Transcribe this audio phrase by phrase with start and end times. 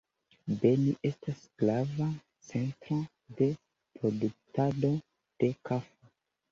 [0.61, 2.09] Beni estas grava
[2.49, 2.99] centro
[3.43, 3.53] de
[4.01, 4.95] produktado
[5.45, 6.15] de kafo.